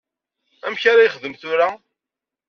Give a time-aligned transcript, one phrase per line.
[0.65, 1.69] Amek ara yexdem tura?